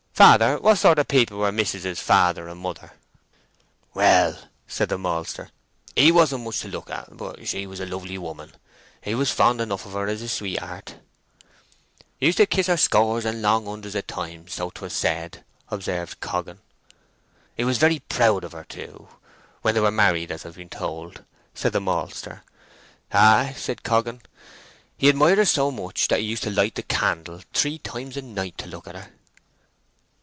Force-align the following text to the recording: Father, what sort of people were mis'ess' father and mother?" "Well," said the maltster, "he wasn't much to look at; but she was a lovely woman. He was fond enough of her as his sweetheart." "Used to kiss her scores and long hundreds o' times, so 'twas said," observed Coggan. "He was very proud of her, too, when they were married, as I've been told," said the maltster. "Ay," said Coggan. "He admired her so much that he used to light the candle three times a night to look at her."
Father, 0.21 0.59
what 0.59 0.77
sort 0.77 0.99
of 0.99 1.07
people 1.07 1.39
were 1.39 1.51
mis'ess' 1.51 1.99
father 1.99 2.47
and 2.47 2.59
mother?" 2.61 2.91
"Well," 3.95 4.37
said 4.67 4.89
the 4.89 4.99
maltster, 4.99 5.49
"he 5.95 6.11
wasn't 6.11 6.43
much 6.43 6.59
to 6.59 6.67
look 6.67 6.91
at; 6.91 7.17
but 7.17 7.47
she 7.47 7.65
was 7.65 7.79
a 7.79 7.87
lovely 7.87 8.19
woman. 8.19 8.51
He 9.01 9.15
was 9.15 9.31
fond 9.31 9.61
enough 9.61 9.83
of 9.87 9.93
her 9.93 10.05
as 10.07 10.19
his 10.19 10.31
sweetheart." 10.31 10.93
"Used 12.19 12.37
to 12.37 12.45
kiss 12.45 12.67
her 12.67 12.77
scores 12.77 13.25
and 13.25 13.41
long 13.41 13.65
hundreds 13.65 13.95
o' 13.95 14.01
times, 14.01 14.53
so 14.53 14.69
'twas 14.69 14.93
said," 14.93 15.43
observed 15.69 16.19
Coggan. 16.21 16.59
"He 17.57 17.63
was 17.63 17.79
very 17.79 17.97
proud 17.97 18.43
of 18.43 18.51
her, 18.51 18.65
too, 18.65 19.07
when 19.63 19.73
they 19.73 19.81
were 19.81 19.89
married, 19.89 20.29
as 20.31 20.45
I've 20.45 20.53
been 20.55 20.69
told," 20.69 21.23
said 21.55 21.73
the 21.73 21.81
maltster. 21.81 22.43
"Ay," 23.11 23.55
said 23.57 23.81
Coggan. 23.81 24.21
"He 24.95 25.09
admired 25.09 25.39
her 25.39 25.45
so 25.45 25.71
much 25.71 26.09
that 26.09 26.19
he 26.19 26.27
used 26.27 26.43
to 26.43 26.51
light 26.51 26.75
the 26.75 26.83
candle 26.83 27.41
three 27.55 27.79
times 27.79 28.17
a 28.17 28.21
night 28.21 28.59
to 28.59 28.67
look 28.67 28.87
at 28.87 28.93
her." 28.93 29.09